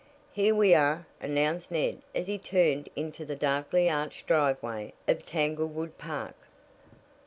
[0.31, 5.95] "Here we are!" announced Ned as he turned into the darkly arched driveway of Tanglewood
[5.99, 6.33] Park.